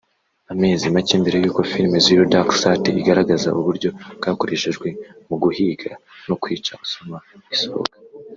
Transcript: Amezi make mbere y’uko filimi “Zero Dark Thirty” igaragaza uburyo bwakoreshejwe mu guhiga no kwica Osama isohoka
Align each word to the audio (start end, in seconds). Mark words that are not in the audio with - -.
Amezi 0.53 0.83
make 0.93 1.13
mbere 1.21 1.37
y’uko 1.39 1.61
filimi 1.71 1.97
“Zero 2.05 2.23
Dark 2.33 2.49
Thirty” 2.61 2.89
igaragaza 3.01 3.49
uburyo 3.59 3.89
bwakoreshejwe 4.17 4.87
mu 5.27 5.35
guhiga 5.43 5.89
no 6.27 6.35
kwica 6.41 6.71
Osama 6.83 7.17
isohoka 7.55 7.95